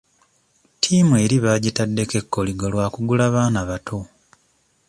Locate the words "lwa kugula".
2.73-3.25